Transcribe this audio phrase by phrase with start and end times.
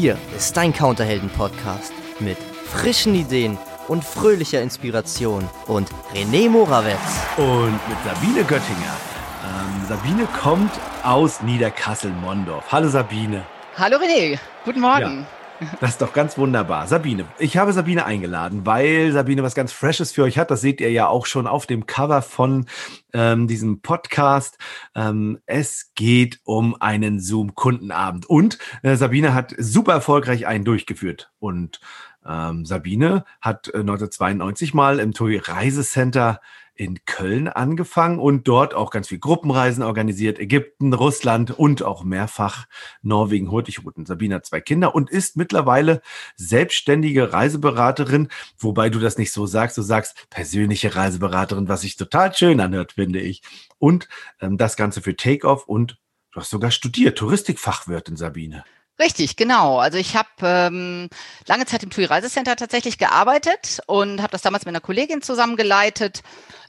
[0.00, 3.56] Hier ist dein Counterhelden-Podcast mit frischen Ideen
[3.86, 6.98] und fröhlicher Inspiration und René Morawetz.
[7.36, 8.96] Und mit Sabine Göttinger.
[9.44, 10.72] Ähm, Sabine kommt
[11.04, 12.64] aus Niederkassel-Mondorf.
[12.72, 13.46] Hallo Sabine.
[13.78, 15.20] Hallo René, guten Morgen.
[15.20, 15.43] Ja.
[15.80, 16.86] Das ist doch ganz wunderbar.
[16.86, 20.50] Sabine, ich habe Sabine eingeladen, weil Sabine was ganz Freshes für euch hat.
[20.50, 22.66] Das seht ihr ja auch schon auf dem Cover von
[23.12, 24.58] ähm, diesem Podcast.
[24.94, 28.26] Ähm, es geht um einen Zoom-Kundenabend.
[28.26, 31.30] Und äh, Sabine hat super erfolgreich einen durchgeführt.
[31.38, 31.80] Und
[32.26, 36.40] ähm, Sabine hat äh, 1992 mal im TUI Reisecenter
[36.74, 42.66] in Köln angefangen und dort auch ganz viel Gruppenreisen organisiert, Ägypten, Russland und auch mehrfach
[43.02, 44.06] Norwegen, Hurtigruten.
[44.06, 46.02] Sabine hat zwei Kinder und ist mittlerweile
[46.36, 52.34] selbstständige Reiseberaterin, wobei du das nicht so sagst, du sagst persönliche Reiseberaterin, was sich total
[52.34, 53.42] schön anhört, finde ich.
[53.78, 54.08] Und
[54.40, 55.98] ähm, das Ganze für Takeoff und
[56.32, 58.64] du hast sogar studiert, Touristikfachwirtin, Sabine.
[58.98, 59.78] Richtig, genau.
[59.78, 61.08] Also ich habe ähm,
[61.46, 66.22] lange Zeit im TUI Reisecenter tatsächlich gearbeitet und habe das damals mit einer Kollegin zusammengeleitet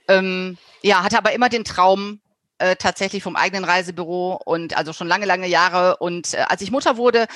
[0.07, 2.19] ähm, ja, hatte aber immer den Traum,
[2.59, 5.97] äh, tatsächlich vom eigenen Reisebüro und also schon lange, lange Jahre.
[5.97, 7.27] Und äh, als ich Mutter wurde,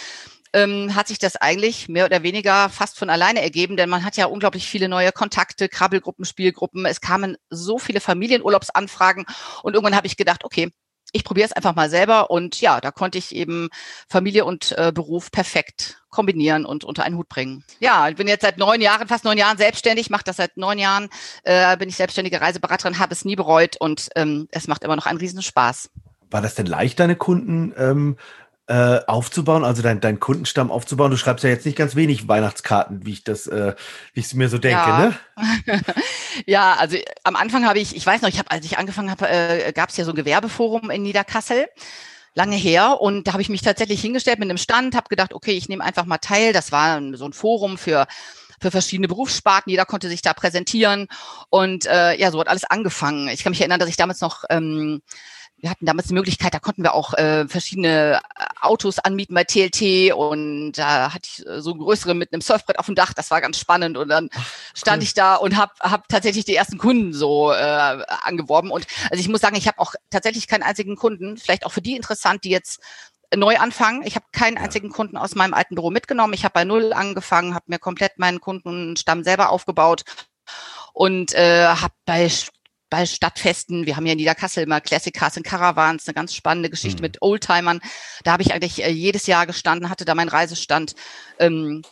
[0.53, 4.17] ähm, hat sich das eigentlich mehr oder weniger fast von alleine ergeben, denn man hat
[4.17, 6.85] ja unglaublich viele neue Kontakte, Krabbelgruppen, Spielgruppen.
[6.85, 9.25] Es kamen so viele Familienurlaubsanfragen
[9.63, 10.71] und irgendwann habe ich gedacht, okay,
[11.11, 13.69] ich probiere es einfach mal selber und ja, da konnte ich eben
[14.07, 17.63] Familie und äh, Beruf perfekt kombinieren und unter einen Hut bringen.
[17.79, 20.79] Ja, ich bin jetzt seit neun Jahren, fast neun Jahren selbstständig, mache das seit neun
[20.79, 21.09] Jahren,
[21.43, 25.05] äh, bin ich selbstständige Reiseberaterin, habe es nie bereut und ähm, es macht immer noch
[25.05, 25.89] einen Riesenspaß.
[26.31, 28.17] War das denn leicht, deine Kunden ähm,
[28.69, 31.09] äh, aufzubauen, also dein, dein Kundenstamm aufzubauen.
[31.09, 33.73] Du schreibst ja jetzt nicht ganz wenig Weihnachtskarten, wie ich das, äh,
[34.13, 34.99] wie ich es mir so denke, ja.
[34.99, 35.15] ne?
[36.45, 39.27] ja, also am Anfang habe ich, ich weiß noch, ich habe, als ich angefangen habe,
[39.27, 41.65] äh, gab es ja so ein Gewerbeforum in Niederkassel
[42.35, 45.53] lange her und da habe ich mich tatsächlich hingestellt mit einem Stand, habe gedacht, okay,
[45.53, 46.53] ich nehme einfach mal teil.
[46.53, 48.05] Das war so ein Forum für
[48.61, 49.69] für verschiedene Berufssparten.
[49.71, 51.07] Jeder konnte sich da präsentieren
[51.49, 53.29] und äh, ja, so hat alles angefangen.
[53.29, 55.01] Ich kann mich erinnern, dass ich damals noch ähm,
[55.61, 59.43] wir hatten damals die Möglichkeit, da konnten wir auch äh, verschiedene äh, Autos anmieten bei
[59.43, 63.41] TLT und da hatte ich so größere mit einem Surfbrett auf dem Dach, das war
[63.41, 63.97] ganz spannend.
[63.97, 67.55] Und dann Ach, stand ich da und habe hab tatsächlich die ersten Kunden so äh,
[68.23, 68.71] angeworben.
[68.71, 71.81] Und also ich muss sagen, ich habe auch tatsächlich keinen einzigen Kunden, vielleicht auch für
[71.81, 72.79] die interessant, die jetzt
[73.35, 74.03] neu anfangen.
[74.03, 76.33] Ich habe keinen einzigen Kunden aus meinem alten Büro mitgenommen.
[76.33, 80.03] Ich habe bei Null angefangen, habe mir komplett meinen Kundenstamm selber aufgebaut
[80.93, 82.29] und äh, habe bei
[82.89, 86.69] bei Stadtfesten, wir haben ja in Niederkassel immer Classic Cars and Caravans, eine ganz spannende
[86.69, 87.05] Geschichte mhm.
[87.05, 87.81] mit Oldtimern.
[88.23, 90.95] Da habe ich eigentlich äh, jedes Jahr gestanden, hatte da meinen Reisestand.
[91.39, 91.83] Ähm,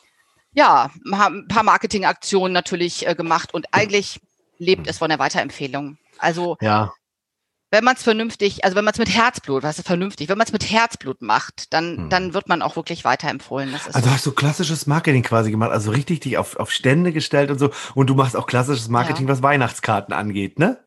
[0.53, 4.19] ja, ein paar Marketingaktionen natürlich äh, gemacht und eigentlich
[4.57, 5.97] lebt es von der Weiterempfehlung.
[6.17, 6.91] Also ja
[7.69, 10.47] wenn man es vernünftig, also wenn man es mit Herzblut, was ist vernünftig, wenn man
[10.47, 12.09] es mit Herzblut macht, dann, hm.
[12.09, 13.73] dann wird man auch wirklich weiterempfohlen.
[13.73, 14.09] also so.
[14.09, 17.71] hast du klassisches Marketing quasi gemacht, also richtig dich auf, auf Stände gestellt und so.
[17.93, 19.33] Und du machst auch klassisches Marketing, ja.
[19.33, 20.79] was Weihnachtskarten angeht, ne?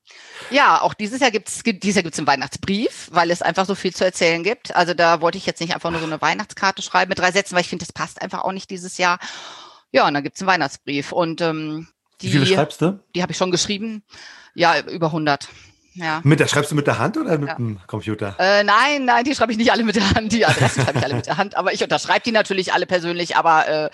[0.50, 3.94] Ja, auch dieses Jahr gibt's, dieses Jahr gibt's einen Weihnachtsbrief, weil es einfach so viel
[3.94, 4.74] zu erzählen gibt.
[4.74, 7.54] Also da wollte ich jetzt nicht einfach nur so eine Weihnachtskarte schreiben mit drei Sätzen,
[7.54, 9.18] weil ich finde, das passt einfach auch nicht dieses Jahr.
[9.92, 11.88] Ja, und dann gibt's einen Weihnachtsbrief und ähm,
[12.22, 13.00] die, Wie viele schreibst du?
[13.14, 14.02] Die habe ich schon geschrieben.
[14.54, 15.48] Ja, über 100.
[16.00, 16.20] Ja.
[16.24, 17.54] Mit der, schreibst du mit der Hand oder mit ja.
[17.54, 18.34] dem Computer?
[18.38, 20.32] Äh, nein, nein, die schreibe ich nicht alle mit der Hand.
[20.32, 21.56] Die Adressen schreibe ich alle mit der Hand.
[21.56, 23.36] Aber ich unterschreibe die natürlich alle persönlich.
[23.36, 23.90] Aber äh,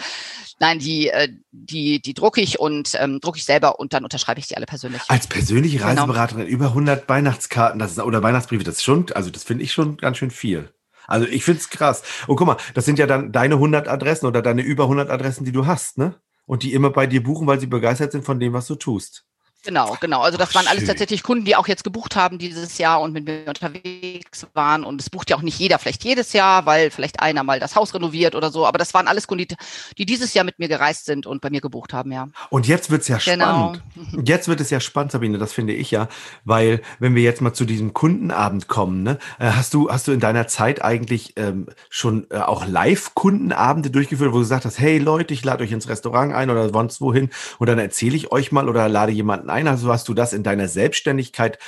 [0.60, 4.40] nein, die, äh, die, die drucke ich und ähm, drucke ich selber und dann unterschreibe
[4.40, 5.02] ich die alle persönlich.
[5.08, 5.88] Als persönliche genau.
[5.88, 6.54] Reiseberaterin genau.
[6.54, 9.96] über 100 Weihnachtskarten das ist, oder Weihnachtsbriefe, das ist schon, also das finde ich schon
[9.96, 10.70] ganz schön viel.
[11.06, 12.02] Also ich finde es krass.
[12.26, 15.44] Und guck mal, das sind ja dann deine 100 Adressen oder deine über 100 Adressen,
[15.44, 16.16] die du hast, ne?
[16.46, 19.24] Und die immer bei dir buchen, weil sie begeistert sind von dem, was du tust.
[19.66, 20.20] Genau, genau.
[20.20, 20.88] Also das Ach, waren alles schön.
[20.88, 24.84] tatsächlich Kunden, die auch jetzt gebucht haben dieses Jahr und mit mir unterwegs waren.
[24.84, 27.74] Und es bucht ja auch nicht jeder vielleicht jedes Jahr, weil vielleicht einer mal das
[27.74, 28.64] Haus renoviert oder so.
[28.64, 29.56] Aber das waren alles Kunden,
[29.98, 32.28] die dieses Jahr mit mir gereist sind und bei mir gebucht haben, ja.
[32.48, 33.74] Und jetzt wird's ja genau.
[33.74, 33.82] spannend.
[34.28, 36.08] Jetzt wird es ja spannend, Sabine, das finde ich ja.
[36.44, 40.12] Weil, wenn wir jetzt mal zu diesem Kundenabend kommen, ne, äh, hast du, hast du
[40.12, 44.98] in deiner Zeit eigentlich ähm, schon äh, auch Live-Kundenabende durchgeführt, wo du gesagt hast, hey
[44.98, 48.52] Leute, ich lade euch ins Restaurant ein oder sonst wohin und dann erzähle ich euch
[48.52, 49.68] mal oder lade jemanden ein ein?
[49.68, 51.58] Also hast du das in deiner Selbstständigkeit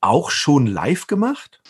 [0.00, 1.60] auch schon live gemacht?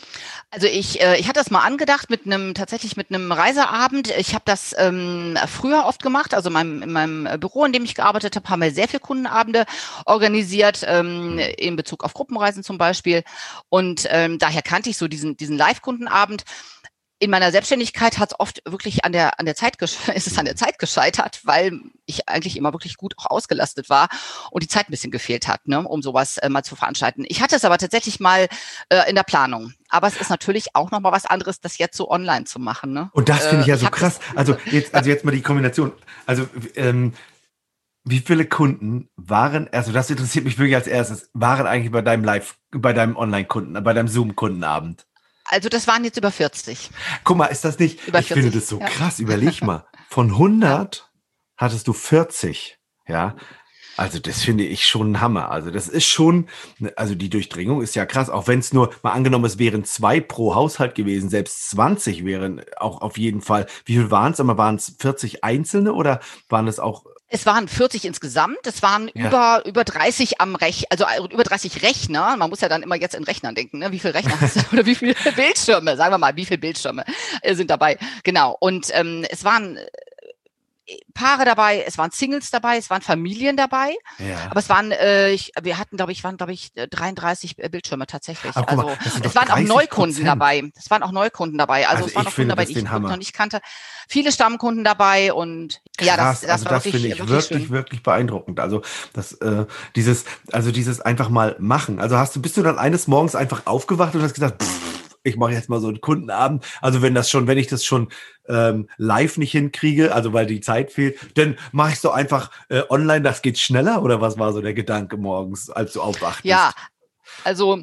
[0.51, 4.11] Also ich, äh, ich hatte das mal angedacht mit einem tatsächlich mit einem Reiseabend.
[4.19, 7.85] Ich habe das ähm, früher oft gemacht, also in meinem, in meinem Büro, in dem
[7.85, 9.65] ich gearbeitet habe, haben wir sehr viele Kundenabende
[10.05, 11.39] organisiert ähm, mhm.
[11.39, 13.25] in Bezug auf Gruppenreisen zum Beispiel.
[13.69, 16.45] Und ähm, daher kannte ich so diesen diesen Live-Kundenabend
[17.21, 20.45] in meiner Selbstständigkeit hat es oft wirklich an der, an der Zeit, ist es an
[20.45, 24.09] der Zeit gescheitert, weil ich eigentlich immer wirklich gut auch ausgelastet war
[24.51, 27.25] und die Zeit ein bisschen gefehlt hat, ne, um sowas äh, mal zu veranstalten.
[27.29, 28.49] Ich hatte es aber tatsächlich mal
[28.89, 29.73] äh, in der Planung.
[29.89, 32.93] Aber es ist natürlich auch nochmal was anderes, das jetzt so online zu machen.
[32.93, 33.11] Ne?
[33.13, 34.21] Und das finde ich ja äh, so krass.
[34.35, 35.93] Also jetzt, also jetzt mal die Kombination.
[36.27, 37.15] Also ähm,
[38.05, 42.25] wie viele Kunden waren, also das interessiert mich wirklich als erstes, waren eigentlich bei deinem
[42.25, 45.07] Live, bei deinem Online-Kunden, bei deinem Zoom-Kundenabend?
[45.51, 46.91] Also das waren jetzt über 40.
[47.25, 48.87] Guck mal, ist das nicht, über ich 40, finde das so ja.
[48.87, 49.87] krass, überleg mal.
[50.09, 51.11] Von 100
[51.57, 53.35] hattest du 40, ja.
[53.97, 55.51] Also das finde ich schon ein Hammer.
[55.51, 56.47] Also das ist schon,
[56.95, 60.21] also die Durchdringung ist ja krass, auch wenn es nur, mal angenommen, es wären zwei
[60.21, 63.67] pro Haushalt gewesen, selbst 20 wären auch auf jeden Fall.
[63.87, 64.39] Wie viel waren es?
[64.39, 69.11] Aber waren es 40 einzelne oder waren es auch es waren 40 insgesamt, es waren
[69.15, 69.27] ja.
[69.27, 72.37] über, über 30 am Rech, also äh, über 30 Rechner.
[72.37, 73.93] Man muss ja dann immer jetzt in Rechnern denken, ne?
[73.93, 77.05] wie viele Rechner hast du oder wie viele Bildschirme, sagen wir mal, wie viele Bildschirme
[77.43, 77.99] äh, sind dabei.
[78.25, 78.57] Genau.
[78.59, 79.79] Und ähm, es waren
[81.13, 84.37] Paare dabei, es waren Singles dabei, es waren Familien dabei, ja.
[84.51, 88.07] aber es waren, äh, ich, wir hatten, glaube ich, waren, glaube ich, 33 äh, Bildschirme
[88.07, 88.53] tatsächlich.
[88.55, 90.63] Ach, also mal, es waren auch Neukunden dabei.
[90.77, 91.87] Es waren auch Neukunden dabei.
[91.89, 93.61] Also, also es waren auch Kunden dabei, die ich noch nicht kannte.
[94.09, 97.71] Viele Stammkunden dabei und Krass, ja, das, das, also war das finde ich wirklich, wirklich,
[97.71, 98.61] wirklich beeindruckend.
[98.61, 98.83] Also
[99.13, 102.01] das, äh, dieses, also dieses einfach mal machen.
[102.01, 105.37] Also hast du, bist du dann eines Morgens einfach aufgewacht und hast gesagt, pff, ich
[105.37, 106.65] mache jetzt mal so einen Kundenabend.
[106.81, 108.09] Also wenn das schon, wenn ich das schon
[108.49, 112.51] ähm, live nicht hinkriege, also weil die Zeit fehlt, dann mache ich es doch einfach
[112.69, 116.45] äh, online, das geht schneller oder was war so der Gedanke morgens, als du aufwachtest?
[116.45, 116.73] Ja,
[117.45, 117.83] also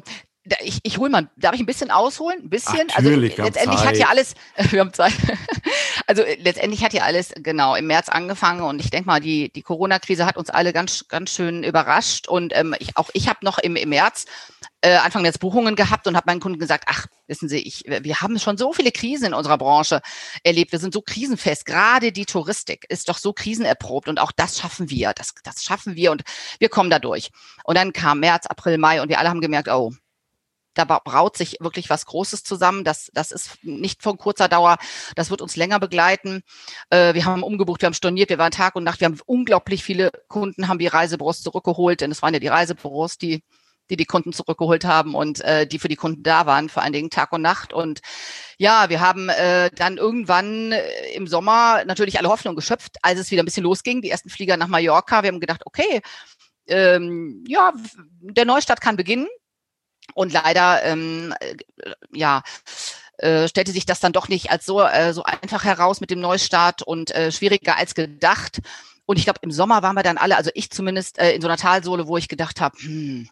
[0.62, 2.40] ich, ich hole mal, darf ich ein bisschen ausholen?
[2.42, 2.88] Ein bisschen?
[2.92, 4.34] Ach, natürlich, also letztendlich hat ja alles,
[4.70, 5.12] wir haben Zeit.
[6.08, 9.62] Also letztendlich hat ja alles genau im März angefangen und ich denke mal, die, die
[9.62, 12.28] Corona-Krise hat uns alle ganz, ganz schön überrascht.
[12.28, 14.26] Und ähm, ich, auch ich habe noch im, im März
[14.82, 18.20] äh, Anfang März Buchungen gehabt und habe meinen Kunden gesagt, ach, wissen Sie, ich, wir
[18.20, 20.00] haben schon so viele Krisen in unserer Branche
[20.44, 20.70] erlebt.
[20.70, 21.66] Wir sind so krisenfest.
[21.66, 25.12] Gerade die Touristik ist doch so krisenerprobt und auch das schaffen wir.
[25.12, 26.22] Das, das schaffen wir und
[26.60, 27.30] wir kommen da durch.
[27.64, 29.92] Und dann kam März, April, Mai und wir alle haben gemerkt, oh,
[30.76, 32.84] da braut sich wirklich was Großes zusammen.
[32.84, 34.76] Das, das ist nicht von kurzer Dauer.
[35.14, 36.42] Das wird uns länger begleiten.
[36.90, 39.00] Äh, wir haben umgebucht, wir haben storniert, wir waren Tag und Nacht.
[39.00, 43.18] Wir haben unglaublich viele Kunden, haben die Reisebüros zurückgeholt, denn es waren ja die Reisebüros,
[43.18, 43.42] die
[43.90, 46.92] die die Kunden zurückgeholt haben und äh, die für die Kunden da waren, vor allen
[46.92, 47.72] Dingen Tag und Nacht.
[47.72, 48.00] Und
[48.58, 53.30] ja, wir haben äh, dann irgendwann äh, im Sommer natürlich alle Hoffnung geschöpft, als es
[53.30, 54.02] wieder ein bisschen losging.
[54.02, 55.22] Die ersten Flieger nach Mallorca.
[55.22, 56.00] Wir haben gedacht, okay,
[56.66, 57.72] ähm, ja,
[58.20, 59.28] der Neustart kann beginnen.
[60.14, 61.56] Und leider, ähm, äh,
[62.12, 62.42] ja,
[63.18, 66.20] äh, stellte sich das dann doch nicht als so, äh, so einfach heraus mit dem
[66.20, 68.60] Neustart und äh, schwieriger als gedacht.
[69.06, 71.48] Und ich glaube, im Sommer waren wir dann alle, also ich zumindest, äh, in so
[71.48, 73.28] einer Talsohle, wo ich gedacht habe, hm,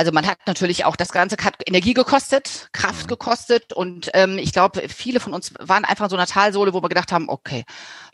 [0.00, 3.08] also man hat natürlich auch, das Ganze hat Energie gekostet, Kraft mhm.
[3.08, 6.82] gekostet und ähm, ich glaube, viele von uns waren einfach in so einer Talsohle, wo
[6.82, 7.64] wir gedacht haben, okay,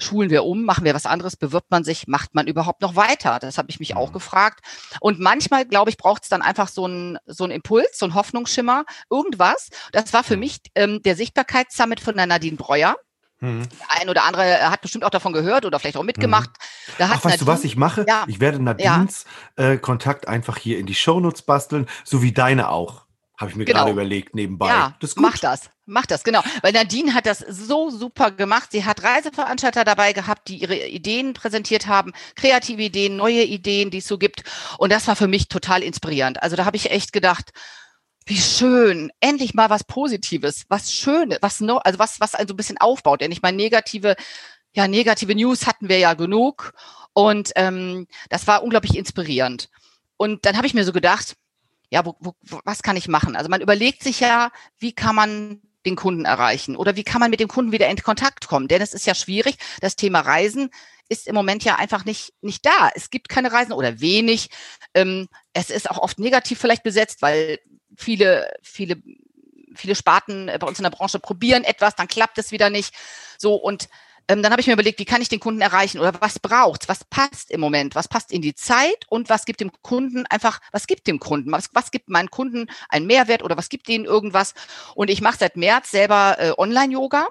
[0.00, 3.38] schulen wir um, machen wir was anderes, bewirbt man sich, macht man überhaupt noch weiter?
[3.38, 4.14] Das habe ich mich auch mhm.
[4.14, 4.64] gefragt.
[4.98, 8.14] Und manchmal, glaube ich, braucht es dann einfach so ein so ein Impuls, so ein
[8.14, 9.68] Hoffnungsschimmer, irgendwas.
[9.92, 12.96] Das war für mich ähm, der Sichtbarkeitssummit von der Nadine Breuer.
[13.40, 13.68] Mhm.
[13.88, 16.50] Ein oder andere äh, hat bestimmt auch davon gehört oder vielleicht auch mitgemacht.
[16.50, 16.92] Mhm.
[16.98, 18.04] Da Ach, weißt Nadine, du, was ich mache?
[18.08, 18.24] Ja.
[18.26, 19.26] Ich werde Nadines
[19.58, 19.72] ja.
[19.72, 23.06] äh, Kontakt einfach hier in die Shownotes basteln, so wie deine auch.
[23.38, 23.80] Habe ich mir genau.
[23.80, 24.68] gerade überlegt, nebenbei.
[24.68, 25.68] Ja, das mach das.
[25.84, 26.42] Mach das, genau.
[26.62, 28.72] Weil Nadine hat das so super gemacht.
[28.72, 33.98] Sie hat Reiseveranstalter dabei gehabt, die ihre Ideen präsentiert haben, kreative Ideen, neue Ideen, die
[33.98, 34.42] es so gibt.
[34.78, 36.42] Und das war für mich total inspirierend.
[36.42, 37.52] Also da habe ich echt gedacht,
[38.26, 42.56] wie schön, endlich mal was Positives, was Schönes, was noch, also was, was also ein
[42.56, 43.20] bisschen aufbaut.
[43.20, 44.16] Denn ich meine, negative,
[44.74, 46.72] ja, negative News hatten wir ja genug.
[47.12, 49.70] Und ähm, das war unglaublich inspirierend.
[50.16, 51.36] Und dann habe ich mir so gedacht,
[51.90, 52.34] ja, wo, wo,
[52.64, 53.36] was kann ich machen?
[53.36, 57.30] Also man überlegt sich ja, wie kann man den Kunden erreichen oder wie kann man
[57.30, 58.66] mit dem Kunden wieder in Kontakt kommen?
[58.66, 59.56] Denn es ist ja schwierig.
[59.80, 60.70] Das Thema Reisen
[61.08, 62.90] ist im Moment ja einfach nicht, nicht da.
[62.94, 64.48] Es gibt keine Reisen oder wenig.
[64.94, 67.60] Ähm, es ist auch oft negativ vielleicht besetzt, weil
[67.96, 68.96] viele, viele,
[69.74, 72.94] viele Sparten äh, bei uns in der Branche probieren etwas, dann klappt es wieder nicht.
[73.38, 73.88] So und
[74.28, 76.88] ähm, dann habe ich mir überlegt, wie kann ich den Kunden erreichen oder was braucht's,
[76.88, 80.60] was passt im Moment, was passt in die Zeit und was gibt dem Kunden einfach,
[80.72, 84.04] was gibt dem Kunden, was, was gibt meinen Kunden einen Mehrwert oder was gibt denen
[84.04, 84.54] irgendwas.
[84.94, 87.28] Und ich mache seit März selber äh, Online-Yoga.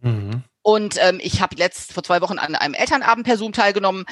[0.00, 0.44] Mhm.
[0.62, 4.04] Und ähm, ich habe letzt vor zwei Wochen an einem Elternabend per Zoom teilgenommen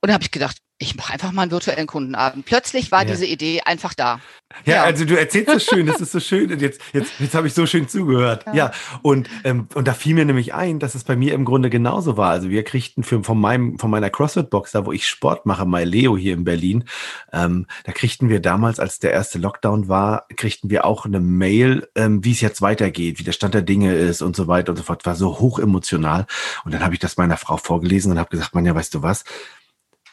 [0.00, 2.46] und da habe ich gedacht, ich mache einfach mal einen virtuellen Kundenabend.
[2.46, 3.10] Plötzlich war ja.
[3.10, 4.20] diese Idee einfach da.
[4.64, 6.52] Ja, ja, also du erzählst so schön, das ist so schön.
[6.52, 8.46] Und jetzt, jetzt, jetzt habe ich so schön zugehört.
[8.46, 8.70] Ja, ja
[9.02, 12.16] und, ähm, und da fiel mir nämlich ein, dass es bei mir im Grunde genauso
[12.16, 12.30] war.
[12.30, 15.82] Also wir kriegten für, von, meinem, von meiner CrossFit-Box, da wo ich Sport mache, My
[15.82, 16.84] Leo hier in Berlin,
[17.32, 21.88] ähm, da kriegten wir damals, als der erste Lockdown war, kriegten wir auch eine Mail,
[21.96, 24.76] ähm, wie es jetzt weitergeht, wie der Stand der Dinge ist und so weiter und
[24.76, 25.04] so fort.
[25.04, 26.26] War so hoch emotional.
[26.64, 29.02] Und dann habe ich das meiner Frau vorgelesen und habe gesagt, man, ja, weißt du
[29.02, 29.24] was?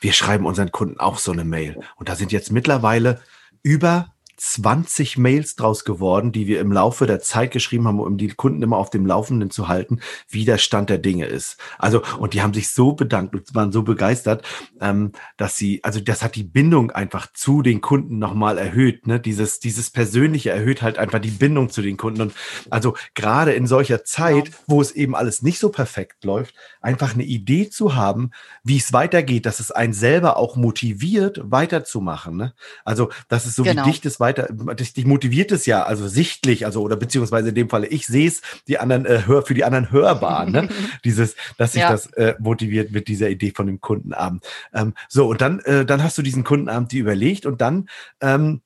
[0.01, 1.79] Wir schreiben unseren Kunden auch so eine Mail.
[1.95, 3.21] Und da sind jetzt mittlerweile
[3.63, 8.29] über 20 Mails draus geworden, die wir im Laufe der Zeit geschrieben haben, um die
[8.29, 9.99] Kunden immer auf dem Laufenden zu halten,
[10.29, 11.57] wie der Stand der Dinge ist.
[11.77, 14.45] Also, und die haben sich so bedankt und waren so begeistert,
[14.81, 19.07] ähm, dass sie, also das hat die Bindung einfach zu den Kunden nochmal erhöht.
[19.07, 19.19] Ne?
[19.19, 22.21] Dieses, dieses Persönliche erhöht halt einfach die Bindung zu den Kunden.
[22.21, 22.33] Und
[22.69, 27.23] also gerade in solcher Zeit, wo es eben alles nicht so perfekt läuft, einfach eine
[27.23, 28.31] Idee zu haben,
[28.63, 32.37] wie es weitergeht, dass es einen selber auch motiviert, weiterzumachen.
[32.37, 32.53] Ne?
[32.83, 33.85] Also, dass es so genau.
[33.85, 37.69] wie dicht ist, weiter, dich, motiviert es ja, also sichtlich, also oder beziehungsweise in dem
[37.69, 40.67] Falle, ich sehe es, die anderen äh, hör, für die anderen hörbar, ne?
[41.05, 41.91] Dieses, dass sich ja.
[41.91, 44.43] das äh, motiviert mit dieser Idee von dem Kundenabend.
[44.73, 47.87] Ähm, so, und dann, äh, dann hast du diesen Kundenabend die überlegt und dann
[48.21, 48.61] ähm,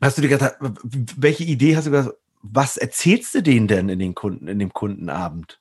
[0.00, 3.98] hast du dir gedacht, welche Idee hast du gesagt, was erzählst du denen denn in
[3.98, 5.60] den Kunden, in dem Kundenabend?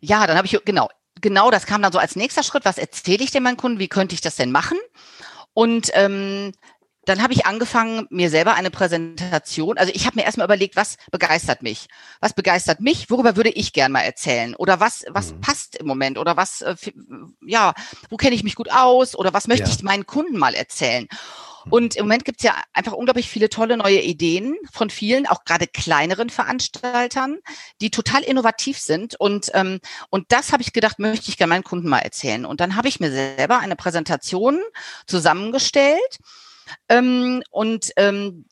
[0.00, 2.64] Ja, dann habe ich, genau, genau, das kam dann so als nächster Schritt.
[2.64, 3.78] Was erzähle ich denn meinen Kunden?
[3.78, 4.78] Wie könnte ich das denn machen?
[5.54, 6.52] Und ähm,
[7.06, 10.96] dann habe ich angefangen, mir selber eine Präsentation, also ich habe mir erstmal überlegt, was
[11.10, 11.86] begeistert mich?
[12.20, 13.08] Was begeistert mich?
[13.10, 14.54] Worüber würde ich gern mal erzählen?
[14.56, 15.40] Oder was, was mhm.
[15.40, 16.18] passt im Moment?
[16.18, 16.74] Oder was, äh,
[17.46, 17.74] ja,
[18.10, 19.16] wo kenne ich mich gut aus?
[19.16, 19.74] Oder was möchte ja.
[19.74, 21.06] ich meinen Kunden mal erzählen?
[21.70, 25.44] Und im Moment gibt es ja einfach unglaublich viele tolle neue Ideen von vielen, auch
[25.44, 27.38] gerade kleineren Veranstaltern,
[27.80, 29.18] die total innovativ sind.
[29.18, 32.44] Und, ähm, und das habe ich gedacht, möchte ich gerne meinen Kunden mal erzählen.
[32.44, 34.60] Und dann habe ich mir selber eine Präsentation
[35.06, 36.18] zusammengestellt
[36.88, 38.46] ähm, und ähm,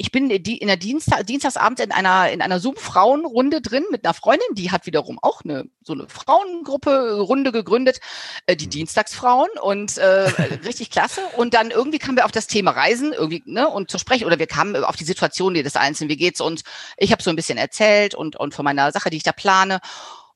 [0.00, 4.46] ich bin in der Dienstag, Dienstagsabend in einer, in einer Zoom-Frauenrunde drin mit einer Freundin,
[4.52, 8.00] die hat wiederum auch eine, so eine Frauengruppe, Runde gegründet,
[8.46, 8.70] äh, die mhm.
[8.70, 10.30] Dienstagsfrauen und äh,
[10.64, 11.20] richtig klasse.
[11.36, 14.38] Und dann irgendwie kamen wir auf das Thema Reisen irgendwie, ne, und zu sprechen, oder
[14.38, 16.62] wir kamen auf die Situation des Einzelnen, wie geht's uns?
[16.96, 19.80] Ich habe so ein bisschen erzählt und, und von meiner Sache, die ich da plane.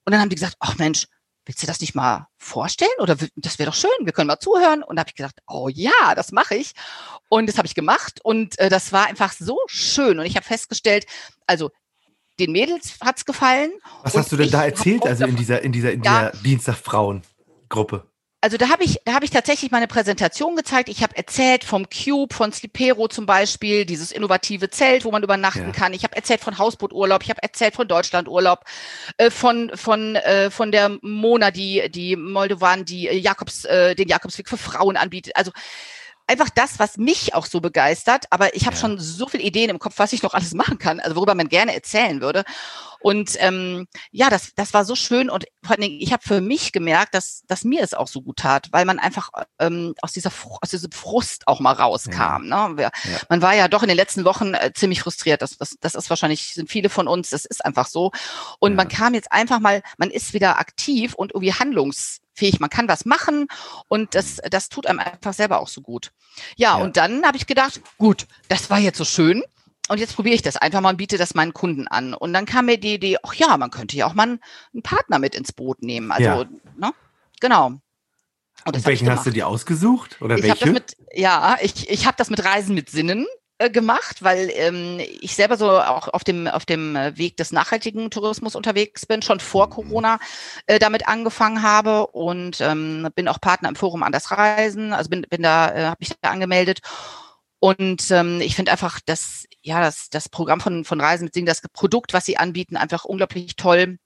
[0.04, 1.06] Und dann haben die gesagt, ach Mensch,
[1.46, 2.90] willst du das nicht mal vorstellen?
[2.98, 4.82] Oder das wäre doch schön, wir können mal zuhören.
[4.82, 6.72] Und da habe ich gesagt, oh ja, das mache ich.
[7.28, 10.18] Und das habe ich gemacht und äh, das war einfach so schön.
[10.18, 11.06] Und ich habe festgestellt,
[11.46, 11.70] also
[12.38, 13.72] den Mädels hat's gefallen.
[14.02, 18.06] Was hast du denn da erzählt, also in dieser, in dieser, in dieser ja, Dienstagfrauen-Gruppe?
[18.44, 20.90] Also da habe ich, da habe ich tatsächlich meine Präsentation gezeigt.
[20.90, 25.68] Ich habe erzählt vom Cube, von Slipero zum Beispiel, dieses innovative Zelt, wo man übernachten
[25.68, 25.72] ja.
[25.72, 25.94] kann.
[25.94, 28.66] Ich habe erzählt von Hausbooturlaub, ich habe erzählt von Deutschlandurlaub,
[29.16, 34.08] äh, von von äh, von der Mona, die die Moldovan, die äh, Jakobs äh, den
[34.08, 35.36] Jakobsweg für Frauen anbietet.
[35.36, 35.50] Also
[36.26, 38.26] einfach das, was mich auch so begeistert.
[38.30, 38.80] Aber ich habe ja.
[38.80, 41.48] schon so viele Ideen im Kopf, was ich noch alles machen kann, also worüber man
[41.48, 42.44] gerne erzählen würde.
[43.00, 46.40] Und ähm, ja, das, das war so schön und vor allen Dingen, ich habe für
[46.40, 49.28] mich gemerkt, dass, dass mir es auch so gut tat, weil man einfach
[49.58, 52.46] ähm, aus, dieser aus diesem Frust auch mal rauskam.
[52.48, 52.68] Ja.
[52.68, 52.76] Ne?
[52.78, 53.18] Wir, ja.
[53.28, 55.42] Man war ja doch in den letzten Wochen äh, ziemlich frustriert.
[55.42, 58.10] Das, das, das ist wahrscheinlich, sind viele von uns, das ist einfach so.
[58.58, 61.52] Und man kam jetzt einfach mal, man ist wieder aktiv und irgendwie
[62.34, 62.60] handlungsfähig.
[62.60, 63.46] Man kann was machen
[63.88, 66.12] und das, das tut einem einfach selber auch so gut.
[66.56, 66.84] Ja, ja.
[66.84, 69.42] und dann habe ich gedacht, gut, das war jetzt so schön
[69.88, 72.14] und jetzt probiere ich das einfach mal und biete das meinen Kunden an.
[72.14, 75.18] Und dann kam mir die Idee, ach ja, man könnte ja auch mal einen Partner
[75.18, 76.10] mit ins Boot nehmen.
[76.10, 76.44] Also, ja.
[76.76, 76.92] ne?
[77.40, 77.66] Genau.
[78.66, 80.22] Und, und welchen hast du dir ausgesucht?
[80.22, 80.70] Oder ich welche?
[80.70, 83.26] Mit, ja, ich, ich habe das mit Reisen mit Sinnen
[83.58, 88.56] gemacht, weil ähm, ich selber so auch auf dem auf dem Weg des nachhaltigen Tourismus
[88.56, 89.70] unterwegs bin, schon vor mhm.
[89.70, 90.18] Corona
[90.66, 95.22] äh, damit angefangen habe und ähm, bin auch Partner im Forum Anders Reisen, also bin
[95.28, 96.80] bin da äh, habe mich da angemeldet
[97.60, 101.46] und ähm, ich finde einfach, dass ja das, das Programm von, von Reisen mit Singen,
[101.46, 103.98] das Produkt, was sie anbieten, einfach unglaublich toll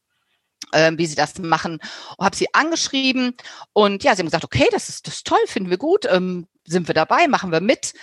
[0.72, 1.78] ähm, wie sie das machen.
[2.20, 3.34] Habe sie angeschrieben
[3.72, 6.46] und ja, sie haben gesagt, okay, das ist, das ist toll, finden wir gut, ähm,
[6.66, 7.94] sind wir dabei, machen wir mit.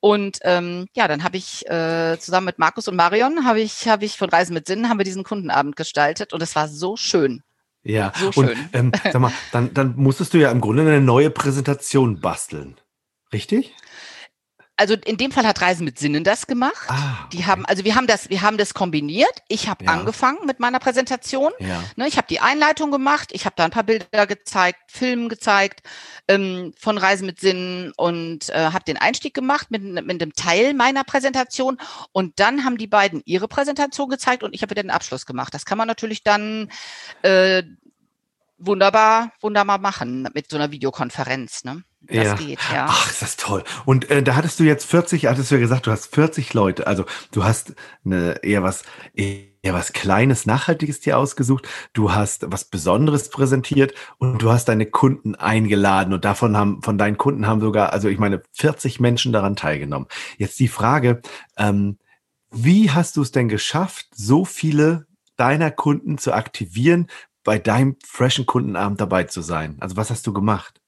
[0.00, 4.04] Und ähm, ja, dann habe ich äh, zusammen mit Markus und Marion habe ich habe
[4.04, 7.42] ich von Reisen mit Sinn haben wir diesen Kundenabend gestaltet und es war so schön.
[7.82, 8.50] Ja, so schön.
[8.50, 12.76] und ähm, sag mal, dann dann musstest du ja im Grunde eine neue Präsentation basteln,
[13.32, 13.74] richtig?
[14.78, 16.86] Also in dem Fall hat Reisen mit Sinnen das gemacht.
[16.86, 17.36] Ah, okay.
[17.36, 19.42] Die haben, also wir haben das, wir haben das kombiniert.
[19.48, 19.90] Ich habe ja.
[19.90, 21.52] angefangen mit meiner Präsentation.
[21.58, 21.82] Ja.
[21.96, 23.30] Ne, ich habe die Einleitung gemacht.
[23.32, 25.82] Ich habe da ein paar Bilder gezeigt, Filme gezeigt
[26.28, 30.74] ähm, von Reisen mit Sinnen und äh, habe den Einstieg gemacht mit, mit einem Teil
[30.74, 31.78] meiner Präsentation.
[32.12, 35.52] Und dann haben die beiden ihre Präsentation gezeigt und ich habe wieder den Abschluss gemacht.
[35.52, 36.70] Das kann man natürlich dann
[37.22, 37.64] äh,
[38.58, 41.64] wunderbar, wunderbar machen mit so einer Videokonferenz.
[41.64, 41.84] Ne?
[42.00, 42.34] Das ja.
[42.34, 42.86] geht, ja.
[42.88, 43.64] Ach, ist das toll.
[43.84, 46.86] Und äh, da hattest du jetzt 40, hattest du ja gesagt, du hast 40 Leute.
[46.86, 47.74] Also du hast
[48.04, 48.84] eine eher was,
[49.14, 51.68] eher was Kleines, Nachhaltiges dir ausgesucht.
[51.92, 56.12] Du hast was Besonderes präsentiert und du hast deine Kunden eingeladen.
[56.12, 60.08] Und davon haben, von deinen Kunden haben sogar, also ich meine, 40 Menschen daran teilgenommen.
[60.36, 61.20] Jetzt die Frage,
[61.56, 61.98] ähm,
[62.50, 67.06] wie hast du es denn geschafft, so viele deiner Kunden zu aktivieren,
[67.48, 69.78] bei deinem freshen Kundenabend dabei zu sein?
[69.80, 70.82] Also was hast du gemacht?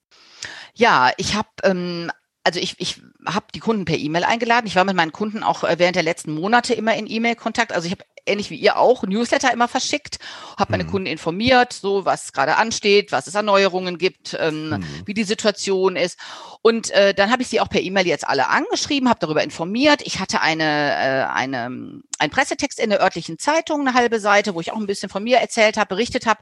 [0.75, 2.11] Ja, ich habe ähm,
[2.45, 4.67] also ich, ich habe die Kunden per E-Mail eingeladen.
[4.67, 7.73] Ich war mit meinen Kunden auch äh, während der letzten Monate immer in E-Mail-Kontakt.
[7.73, 10.19] Also ich habe ähnlich wie ihr auch Newsletter immer verschickt,
[10.59, 10.91] habe meine mhm.
[10.91, 14.85] Kunden informiert, so was gerade ansteht, was es an Neuerungen gibt, ähm, mhm.
[15.05, 16.19] wie die Situation ist.
[16.62, 20.03] Und äh, dann habe ich sie auch per E-Mail jetzt alle angeschrieben, habe darüber informiert.
[20.05, 24.61] Ich hatte eine, äh, eine, ein Pressetext in der örtlichen Zeitung, eine halbe Seite, wo
[24.61, 26.41] ich auch ein bisschen von mir erzählt habe, berichtet habe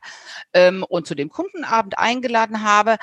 [0.53, 2.97] ähm, und zu dem Kundenabend eingeladen habe.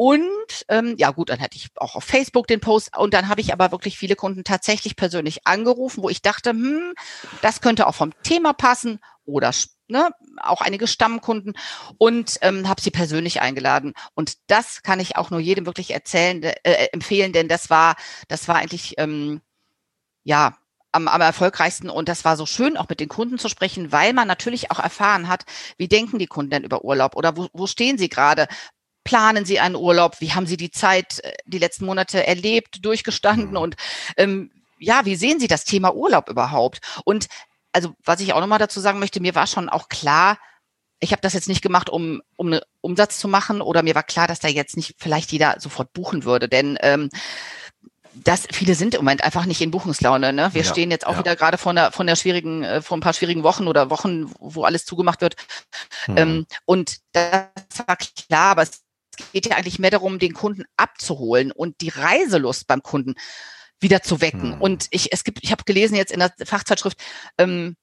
[0.00, 2.96] Und ähm, ja gut, dann hatte ich auch auf Facebook den Post.
[2.96, 6.94] Und dann habe ich aber wirklich viele Kunden tatsächlich persönlich angerufen, wo ich dachte, hm,
[7.42, 9.52] das könnte auch vom Thema passen oder
[9.88, 11.54] ne, auch einige Stammkunden
[11.98, 13.92] und ähm, habe sie persönlich eingeladen.
[14.14, 17.96] Und das kann ich auch nur jedem wirklich erzählen, äh, empfehlen, denn das war,
[18.28, 19.40] das war eigentlich ähm,
[20.22, 20.56] ja
[20.92, 21.90] am, am erfolgreichsten.
[21.90, 24.78] Und das war so schön, auch mit den Kunden zu sprechen, weil man natürlich auch
[24.78, 25.44] erfahren hat,
[25.76, 28.46] wie denken die Kunden denn über Urlaub oder wo, wo stehen sie gerade,
[29.08, 30.20] planen Sie einen Urlaub?
[30.20, 33.52] Wie haben Sie die Zeit, äh, die letzten Monate erlebt, durchgestanden?
[33.52, 33.56] Mhm.
[33.56, 33.76] Und
[34.18, 36.80] ähm, ja, wie sehen Sie das Thema Urlaub überhaupt?
[37.04, 37.28] Und
[37.72, 40.38] also, was ich auch nochmal dazu sagen möchte, mir war schon auch klar,
[41.00, 44.02] ich habe das jetzt nicht gemacht, um, um einen Umsatz zu machen, oder mir war
[44.02, 47.08] klar, dass da jetzt nicht vielleicht jeder sofort buchen würde, denn ähm,
[48.12, 50.34] das, viele sind im Moment einfach nicht in Buchungslaune.
[50.34, 50.50] Ne?
[50.52, 51.18] Wir ja, stehen jetzt auch ja.
[51.20, 54.30] wieder gerade vor einer, von der schwierigen, äh, vor ein paar schwierigen Wochen oder Wochen,
[54.38, 55.36] wo alles zugemacht wird.
[56.04, 56.16] Hm.
[56.16, 57.46] Ähm, und das
[57.86, 58.82] war klar, aber es
[59.32, 63.14] geht ja eigentlich mehr darum, den Kunden abzuholen und die Reiselust beim Kunden
[63.80, 64.54] wieder zu wecken.
[64.54, 64.60] Hm.
[64.60, 66.98] Und ich, es gibt, ich habe gelesen jetzt in der Fachzeitschrift,
[67.38, 67.76] ähm,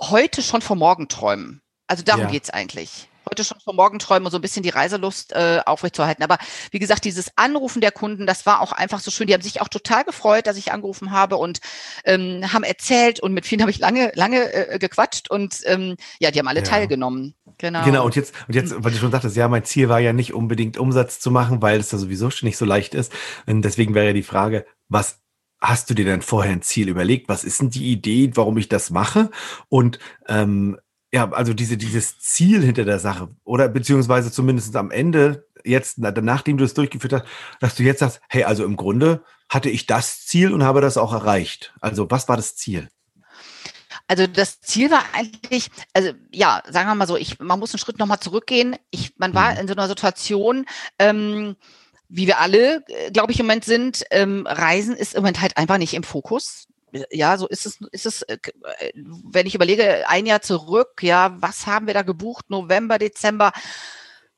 [0.00, 1.62] heute schon vor Morgen träumen.
[1.86, 2.30] Also darum ja.
[2.30, 6.22] geht's eigentlich heute schon vor Morgenträumen so ein bisschen die Reiselust äh, aufrechtzuerhalten.
[6.22, 6.38] Aber
[6.70, 9.26] wie gesagt, dieses Anrufen der Kunden, das war auch einfach so schön.
[9.26, 11.60] Die haben sich auch total gefreut, dass ich angerufen habe und
[12.04, 16.30] ähm, haben erzählt und mit vielen habe ich lange, lange äh, gequatscht und ähm, ja,
[16.30, 16.66] die haben alle ja.
[16.66, 17.34] teilgenommen.
[17.58, 17.84] Genau.
[17.84, 20.32] Genau, und jetzt, und jetzt, weil du schon sagtest, ja, mein Ziel war ja nicht
[20.32, 23.12] unbedingt Umsatz zu machen, weil es da sowieso schon nicht so leicht ist.
[23.46, 25.20] Und deswegen wäre ja die Frage, was
[25.60, 27.28] hast du dir denn vorher ein Ziel überlegt?
[27.28, 29.30] Was ist denn die Idee, warum ich das mache?
[29.68, 30.78] Und ähm,
[31.12, 36.58] ja, also diese, dieses Ziel hinter der Sache oder beziehungsweise zumindest am Ende, jetzt, nachdem
[36.58, 37.24] du es durchgeführt hast,
[37.60, 40.98] dass du jetzt sagst, hey, also im Grunde hatte ich das Ziel und habe das
[40.98, 41.72] auch erreicht.
[41.80, 42.88] Also was war das Ziel?
[44.06, 47.78] Also das Ziel war eigentlich, also ja, sagen wir mal so, ich, man muss einen
[47.78, 48.76] Schritt nochmal zurückgehen.
[48.90, 49.60] Ich, man war mhm.
[49.60, 50.66] in so einer Situation,
[50.98, 51.56] ähm,
[52.08, 54.04] wie wir alle, äh, glaube ich, im Moment sind.
[54.10, 56.67] Ähm, Reisen ist im Moment halt einfach nicht im Fokus
[57.10, 58.38] ja, so ist es, ist es, äh,
[58.78, 62.50] äh, wenn ich überlege, ein Jahr zurück, ja, was haben wir da gebucht?
[62.50, 63.52] November, Dezember,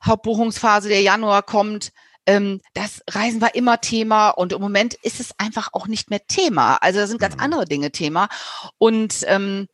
[0.03, 1.91] Hauptbuchungsphase, der Januar kommt.
[2.25, 6.25] Ähm, das Reisen war immer Thema und im Moment ist es einfach auch nicht mehr
[6.27, 6.77] Thema.
[6.77, 7.41] Also da sind ganz mhm.
[7.41, 8.29] andere Dinge Thema.
[8.77, 9.67] Und ähm,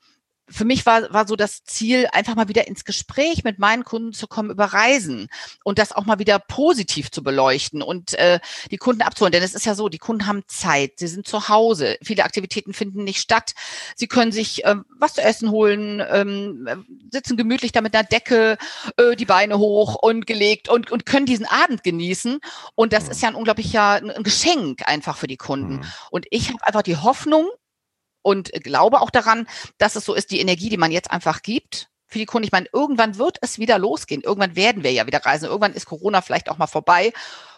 [0.49, 4.13] für mich war, war so das Ziel, einfach mal wieder ins Gespräch mit meinen Kunden
[4.13, 5.29] zu kommen über Reisen
[5.63, 8.39] und das auch mal wieder positiv zu beleuchten und äh,
[8.71, 9.31] die Kunden abzuholen.
[9.31, 12.73] Denn es ist ja so, die Kunden haben Zeit, sie sind zu Hause, viele Aktivitäten
[12.73, 13.53] finden nicht statt.
[13.95, 18.57] Sie können sich äh, was zu essen holen, ähm, sitzen gemütlich da mit einer Decke,
[18.97, 22.39] äh, die Beine hoch und gelegt und, und können diesen Abend genießen.
[22.75, 25.77] Und das ist ja ein unglaublicher ein Geschenk einfach für die Kunden.
[25.77, 25.85] Mhm.
[26.11, 27.49] Und ich habe einfach die Hoffnung,
[28.21, 31.89] und glaube auch daran, dass es so ist, die Energie, die man jetzt einfach gibt,
[32.07, 32.45] für die Kunden.
[32.45, 34.21] Ich meine, irgendwann wird es wieder losgehen.
[34.21, 35.45] Irgendwann werden wir ja wieder reisen.
[35.45, 37.11] Irgendwann ist Corona vielleicht auch mal vorbei.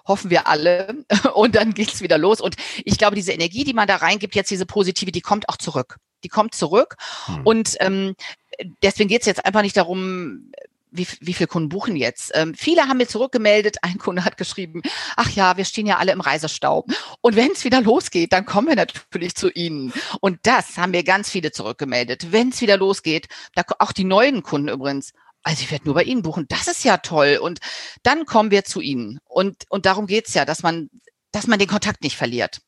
[0.08, 1.06] Hoffen wir alle.
[1.34, 2.42] Und dann geht's wieder los.
[2.42, 5.58] Und ich glaube, diese Energie, die man da reingibt, jetzt diese positive, die kommt auch
[5.58, 5.98] zurück.
[6.24, 6.96] Die kommt zurück.
[7.26, 7.42] Hm.
[7.46, 8.16] Und ähm,
[8.82, 10.52] deswegen geht's jetzt einfach nicht darum,
[10.92, 12.32] wie, wie viele Kunden buchen jetzt?
[12.34, 13.78] Ähm, viele haben mir zurückgemeldet.
[13.84, 14.82] Ein Kunde hat geschrieben,
[15.16, 16.86] ach ja, wir stehen ja alle im Reisestau.
[17.22, 19.94] Und wenn es wieder losgeht, dann kommen wir natürlich zu Ihnen.
[20.22, 22.32] Und das haben mir ganz viele zurückgemeldet.
[22.32, 26.04] Wenn es wieder losgeht, da, auch die neuen Kunden übrigens, also ich werde nur bei
[26.04, 26.46] Ihnen buchen.
[26.50, 27.40] Das ist ja toll.
[27.42, 27.60] Und
[28.04, 29.20] dann kommen wir zu Ihnen.
[29.26, 30.90] Und, und darum geht's ja, dass man,
[31.32, 32.60] dass man den Kontakt nicht verliert.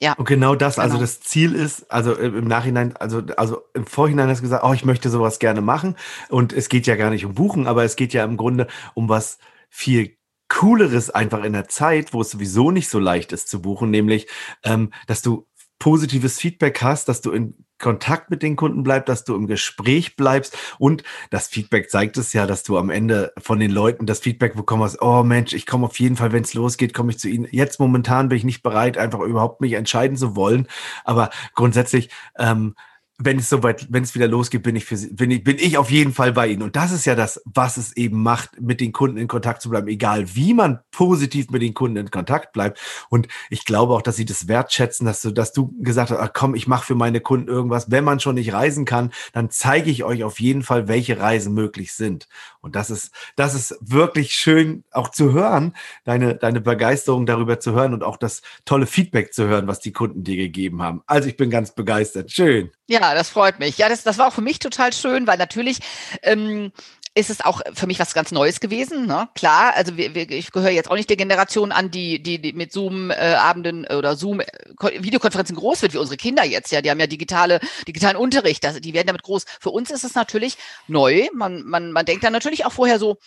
[0.00, 0.12] Ja.
[0.12, 1.02] Und genau das, also genau.
[1.02, 4.72] also das Ziel ist, also im Nachhinein, also, also im Vorhinein hast du gesagt, oh,
[4.72, 5.96] ich möchte sowas gerne machen.
[6.28, 9.08] Und es geht ja gar nicht um Buchen, aber es geht ja im Grunde um
[9.08, 10.16] was viel
[10.48, 14.28] Cooleres einfach in der Zeit, wo es sowieso nicht so leicht ist zu buchen, nämlich,
[14.64, 15.46] ähm, dass du
[15.78, 20.16] positives Feedback hast, dass du in Kontakt mit den Kunden bleibst, dass du im Gespräch
[20.16, 24.18] bleibst und das Feedback zeigt es ja, dass du am Ende von den Leuten das
[24.18, 27.28] Feedback bekommst, oh Mensch, ich komme auf jeden Fall, wenn es losgeht, komme ich zu
[27.28, 27.46] Ihnen.
[27.50, 30.66] Jetzt momentan bin ich nicht bereit, einfach überhaupt mich entscheiden zu wollen,
[31.04, 32.74] aber grundsätzlich ähm,
[33.20, 35.76] wenn es soweit, wenn es wieder losgeht, bin ich für sie, bin ich, bin ich
[35.76, 36.62] auf jeden Fall bei Ihnen.
[36.62, 39.70] Und das ist ja das, was es eben macht, mit den Kunden in Kontakt zu
[39.70, 42.78] bleiben, egal wie man positiv mit den Kunden in Kontakt bleibt.
[43.08, 46.30] Und ich glaube auch, dass sie das wertschätzen, dass du, dass du gesagt hast, ach
[46.32, 47.90] komm, ich mache für meine Kunden irgendwas.
[47.90, 51.54] Wenn man schon nicht reisen kann, dann zeige ich euch auf jeden Fall, welche Reisen
[51.54, 52.28] möglich sind.
[52.60, 57.72] Und das ist, das ist wirklich schön auch zu hören, deine, deine Begeisterung darüber zu
[57.72, 61.02] hören und auch das tolle Feedback zu hören, was die Kunden dir gegeben haben.
[61.06, 62.30] Also ich bin ganz begeistert.
[62.30, 62.70] Schön.
[62.90, 63.76] Ja, das freut mich.
[63.76, 65.78] Ja, das, das war auch für mich total schön, weil natürlich
[66.22, 66.72] ähm,
[67.14, 69.06] ist es auch für mich was ganz Neues gewesen.
[69.06, 69.28] Ne?
[69.34, 72.54] Klar, also wir, wir, ich gehöre jetzt auch nicht der Generation an, die, die, die
[72.54, 76.72] mit Zoom-Abenden oder Zoom-Videokonferenzen groß wird, wie unsere Kinder jetzt.
[76.72, 78.64] Ja, die haben ja digitale, digitalen Unterricht.
[78.64, 79.44] Das, die werden damit groß.
[79.60, 81.28] Für uns ist es natürlich neu.
[81.34, 83.18] Man, man, man denkt dann natürlich auch vorher so,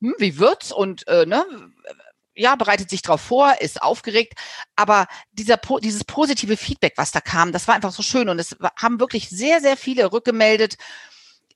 [0.00, 0.72] hm, wie wird's?
[0.72, 1.44] Und äh, ne,
[2.34, 4.34] ja, bereitet sich darauf vor, ist aufgeregt,
[4.76, 8.56] aber dieser, dieses positive Feedback, was da kam, das war einfach so schön und es
[8.76, 10.76] haben wirklich sehr, sehr viele rückgemeldet,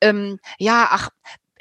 [0.00, 1.10] ähm, ja, ach,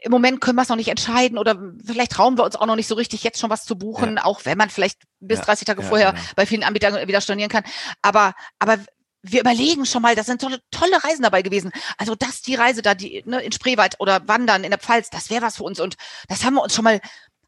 [0.01, 2.75] im Moment können wir es noch nicht entscheiden oder vielleicht trauen wir uns auch noch
[2.75, 4.25] nicht so richtig, jetzt schon was zu buchen, ja.
[4.25, 6.23] auch wenn man vielleicht bis ja, 30 Tage ja, vorher genau.
[6.35, 7.63] bei vielen Anbietern wieder stornieren kann.
[8.03, 8.77] Aber, aber
[9.23, 11.71] wir überlegen schon mal, das sind tolle, tolle Reisen dabei gewesen.
[11.97, 15.31] Also das, die Reise da, die ne, in Spreewald oder Wandern in der Pfalz, das
[15.31, 15.79] wäre was für uns.
[15.79, 15.95] Und
[16.27, 17.01] das haben wir uns schon mal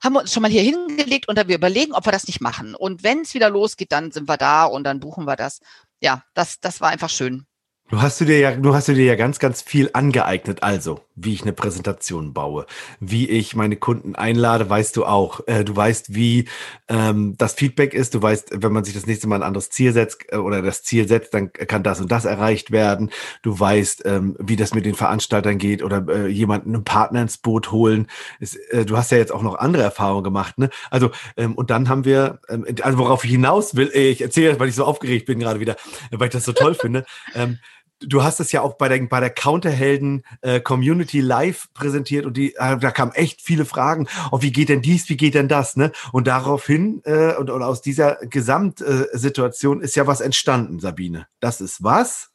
[0.03, 2.41] haben wir uns schon mal hier hingelegt und dann wir überlegen, ob wir das nicht
[2.41, 2.75] machen.
[2.75, 5.59] Und wenn es wieder losgeht, dann sind wir da und dann buchen wir das.
[6.01, 7.45] Ja, das, das war einfach schön.
[7.89, 10.61] Du hast du dir ja, du hast du dir ja ganz, ganz viel angeeignet.
[10.61, 12.65] Also, wie ich eine Präsentation baue,
[12.99, 15.39] wie ich meine Kunden einlade, weißt du auch.
[15.47, 16.49] Äh, du weißt, wie
[16.89, 18.13] ähm, das Feedback ist.
[18.13, 20.83] Du weißt, wenn man sich das nächste Mal ein anderes Ziel setzt äh, oder das
[20.83, 23.09] Ziel setzt, dann kann das und das erreicht werden.
[23.41, 27.37] Du weißt, ähm, wie das mit den Veranstaltern geht oder äh, jemanden einen Partner ins
[27.37, 28.07] Boot holen.
[28.41, 30.69] Ist, äh, du hast ja jetzt auch noch andere Erfahrungen gemacht, ne?
[30.91, 34.67] Also ähm, und dann haben wir, ähm, also worauf ich hinaus will, ich erzähle, weil
[34.67, 35.77] ich so aufgeregt bin gerade wieder,
[36.11, 37.05] weil ich das so toll finde.
[37.35, 37.59] Ähm,
[37.99, 42.37] du hast es ja auch bei der, bei der Counterhelden äh, Community live präsentiert und
[42.37, 44.07] die, äh, da kamen echt viele Fragen.
[44.31, 45.75] Oh, wie geht denn dies, wie geht denn das?
[45.75, 45.91] Ne?
[46.11, 51.27] Und daraufhin äh, und, und aus dieser Gesamtsituation ist ja was entstanden, Sabine.
[51.39, 52.31] Das ist was?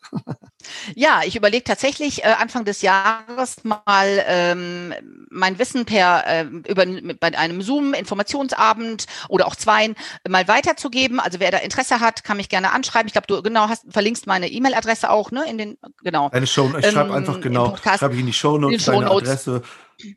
[0.94, 4.94] ja, ich überlege tatsächlich äh, Anfang des Jahres mal ähm,
[5.30, 6.84] mein Wissen per äh, über
[7.18, 9.94] bei einem Zoom-Informationsabend oder auch zweien
[10.28, 11.20] mal weiterzugeben.
[11.20, 13.06] Also wer da Interesse hat, kann mich gerne anschreiben.
[13.06, 15.44] Ich glaube, du genau hast verlinkst meine E-Mail-Adresse auch, ne?
[15.52, 16.30] In den genau.
[16.30, 19.62] Eine Show, ich schreibe ähm, einfach genau, schreibe ich in die Show Notes deine Adresse.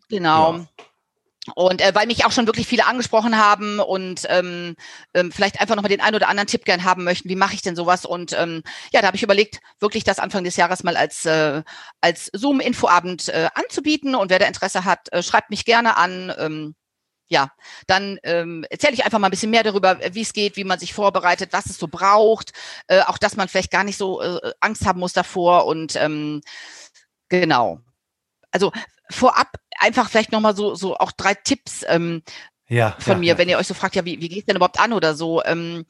[0.09, 0.53] Genau.
[0.53, 0.67] Ja.
[1.53, 4.75] Und äh, weil mich auch schon wirklich viele angesprochen haben und ähm,
[5.13, 7.61] ähm, vielleicht einfach nochmal den einen oder anderen Tipp gern haben möchten, wie mache ich
[7.61, 8.05] denn sowas?
[8.05, 11.61] Und ähm, ja, da habe ich überlegt, wirklich das Anfang des Jahres mal als, äh,
[12.01, 14.15] als Zoom-Infoabend äh, anzubieten.
[14.15, 16.33] Und wer da Interesse hat, äh, schreibt mich gerne an.
[16.39, 16.75] Ähm,
[17.27, 17.51] ja,
[17.87, 20.79] dann ähm, erzähle ich einfach mal ein bisschen mehr darüber, wie es geht, wie man
[20.79, 22.53] sich vorbereitet, was es so braucht,
[22.87, 26.41] äh, auch dass man vielleicht gar nicht so äh, Angst haben muss davor und ähm,
[27.29, 27.79] genau.
[28.51, 28.71] Also
[29.09, 32.23] vorab einfach vielleicht nochmal so, so auch drei Tipps ähm,
[32.67, 33.37] ja, von ja, mir, ja.
[33.37, 35.43] wenn ihr euch so fragt, ja, wie, wie geht es denn überhaupt an oder so.
[35.43, 35.85] Ähm,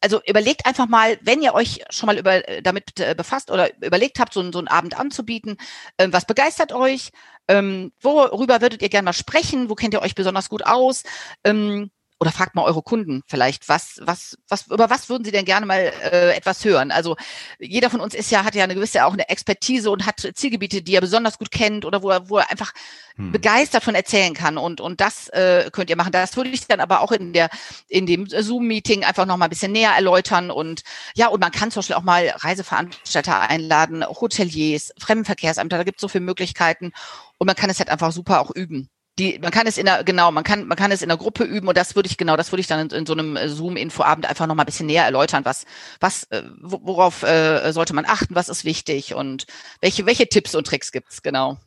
[0.00, 3.70] also überlegt einfach mal, wenn ihr euch schon mal über, äh, damit äh, befasst oder
[3.82, 5.56] überlegt habt, so, so einen Abend anzubieten,
[5.98, 7.10] ähm, was begeistert euch?
[7.48, 9.68] Ähm, worüber würdet ihr gerne mal sprechen?
[9.68, 11.02] Wo kennt ihr euch besonders gut aus?
[11.44, 11.90] Ähm,
[12.24, 15.66] oder fragt mal eure Kunden vielleicht, was, was, was, über was würden sie denn gerne
[15.66, 16.90] mal äh, etwas hören?
[16.90, 17.16] Also
[17.58, 20.80] jeder von uns ist ja, hat ja eine gewisse auch eine Expertise und hat Zielgebiete,
[20.80, 22.72] die er besonders gut kennt oder wo er, wo er einfach
[23.16, 23.30] hm.
[23.30, 24.56] begeistert von erzählen kann.
[24.56, 26.12] Und, und das äh, könnt ihr machen.
[26.12, 27.50] Das würde ich dann aber auch in der,
[27.88, 30.50] in dem Zoom-Meeting einfach noch mal ein bisschen näher erläutern.
[30.50, 30.82] Und
[31.14, 36.00] ja, und man kann zum Beispiel auch mal Reiseveranstalter einladen, Hoteliers, Fremdenverkehrsämter, da gibt es
[36.00, 36.92] so viele Möglichkeiten.
[37.36, 40.02] Und man kann es halt einfach super auch üben die, man kann es in der,
[40.02, 42.36] genau, man kann, man kann es in der Gruppe üben und das würde ich, genau,
[42.36, 45.04] das würde ich dann in, in so einem äh, Zoom-Infoabend einfach nochmal ein bisschen näher
[45.04, 45.66] erläutern, was,
[46.00, 49.46] was, äh, worauf äh, sollte man achten, was ist wichtig und
[49.80, 51.58] welche, welche Tipps und Tricks gibt's, genau.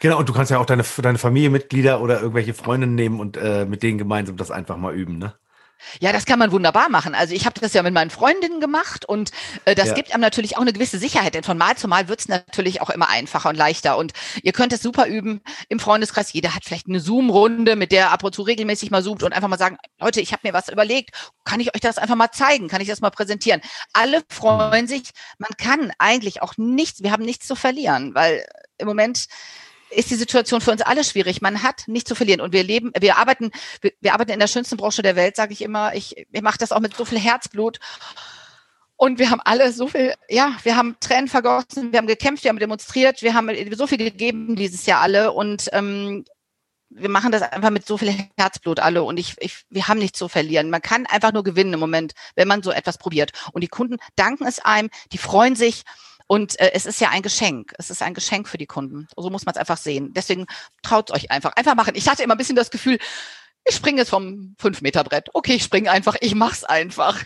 [0.00, 3.66] Genau, und du kannst ja auch deine, deine Familienmitglieder oder irgendwelche Freundinnen nehmen und äh,
[3.66, 5.34] mit denen gemeinsam das einfach mal üben, ne?
[6.00, 7.14] Ja, das kann man wunderbar machen.
[7.14, 9.30] Also ich habe das ja mit meinen Freundinnen gemacht und
[9.64, 9.94] äh, das ja.
[9.94, 12.80] gibt einem natürlich auch eine gewisse Sicherheit, denn von Mal zu Mal wird es natürlich
[12.80, 13.96] auch immer einfacher und leichter.
[13.96, 16.32] Und ihr könnt es super üben im Freundeskreis.
[16.32, 19.48] Jeder hat vielleicht eine Zoom-Runde, mit der ab und zu regelmäßig mal zoomt und einfach
[19.48, 21.10] mal sagen, Leute, ich habe mir was überlegt,
[21.44, 23.60] kann ich euch das einfach mal zeigen, kann ich das mal präsentieren?
[23.92, 25.10] Alle freuen sich.
[25.38, 28.44] Man kann eigentlich auch nichts, wir haben nichts zu verlieren, weil
[28.78, 29.26] im Moment
[29.94, 31.40] ist die Situation für uns alle schwierig.
[31.42, 34.46] Man hat nicht zu verlieren und wir leben, wir arbeiten, wir, wir arbeiten in der
[34.46, 35.94] schönsten Branche der Welt, sage ich immer.
[35.94, 37.78] Ich, ich mache das auch mit so viel Herzblut.
[38.96, 42.50] Und wir haben alle so viel, ja, wir haben Tränen vergossen, wir haben gekämpft, wir
[42.50, 46.24] haben demonstriert, wir haben so viel gegeben dieses Jahr alle und ähm,
[46.90, 50.18] wir machen das einfach mit so viel Herzblut alle und ich, ich, wir haben nichts
[50.18, 50.70] zu verlieren.
[50.70, 53.32] Man kann einfach nur gewinnen im Moment, wenn man so etwas probiert.
[53.52, 55.82] Und die Kunden danken es einem, die freuen sich
[56.26, 57.72] und äh, es ist ja ein Geschenk.
[57.78, 59.08] Es ist ein Geschenk für die Kunden.
[59.16, 60.12] So muss man es einfach sehen.
[60.14, 60.46] Deswegen
[60.82, 61.52] traut euch einfach.
[61.56, 61.94] Einfach machen.
[61.94, 62.98] Ich hatte immer ein bisschen das Gefühl,
[63.64, 65.30] ich springe jetzt vom 5-Meter-Brett.
[65.32, 67.22] Okay, ich springe einfach, ich mach's einfach.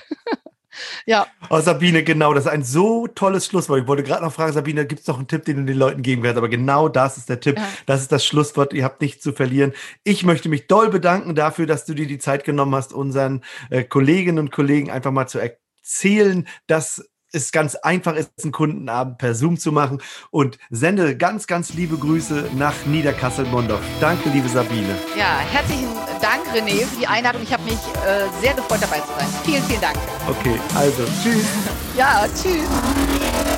[1.06, 1.26] ja.
[1.50, 3.82] Oh, Sabine, genau, das ist ein so tolles Schlusswort.
[3.82, 6.02] Ich wollte gerade noch fragen, Sabine, gibt es noch einen Tipp, den du den Leuten
[6.02, 6.36] geben wirst?
[6.36, 7.56] Aber genau das ist der Tipp.
[7.56, 7.68] Ja.
[7.86, 8.72] Das ist das Schlusswort.
[8.72, 9.72] Ihr habt nichts zu verlieren.
[10.04, 13.82] Ich möchte mich doll bedanken dafür, dass du dir die Zeit genommen hast, unseren äh,
[13.82, 19.34] Kolleginnen und Kollegen einfach mal zu erzählen, dass es ganz einfach ist, einen Kundenabend per
[19.34, 20.00] Zoom zu machen.
[20.30, 23.82] Und sende ganz, ganz liebe Grüße nach Niederkassel-Mondorf.
[24.00, 24.96] Danke, liebe Sabine.
[25.16, 25.88] Ja, herzlichen
[26.20, 27.42] Dank, René, für die Einladung.
[27.42, 29.28] Ich habe mich äh, sehr gefreut, dabei zu sein.
[29.44, 29.96] Vielen, vielen Dank.
[30.28, 31.46] Okay, also tschüss.
[31.96, 33.57] ja, tschüss.